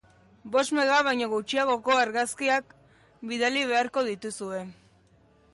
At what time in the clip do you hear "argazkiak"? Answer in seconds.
2.05-2.75